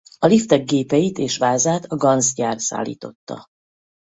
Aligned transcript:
A 0.19 0.25
liftek 0.27 0.65
gépeit 0.65 1.17
és 1.17 1.37
vázát 1.37 1.85
a 1.85 1.95
Ganz 1.95 2.33
gyár 2.33 2.59
szállította. 2.61 3.45